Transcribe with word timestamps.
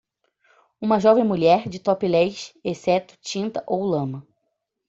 Uma 0.81 0.99
jovem 0.99 1.23
mulher? 1.23 1.69
de 1.69 1.77
topless, 1.77 2.57
exceto 2.63 3.15
tinta 3.21 3.63
ou 3.67 3.83
lama. 3.85 4.25